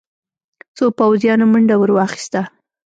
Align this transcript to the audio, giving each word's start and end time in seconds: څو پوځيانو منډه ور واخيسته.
څو 0.75 0.85
پوځيانو 0.99 1.45
منډه 1.51 1.75
ور 1.77 1.91
واخيسته. 1.93 2.41